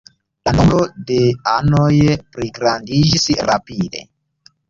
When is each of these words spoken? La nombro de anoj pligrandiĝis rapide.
La 0.47 0.53
nombro 0.53 0.77
de 1.09 1.17
anoj 1.51 1.91
pligrandiĝis 2.37 3.27
rapide. 3.51 4.05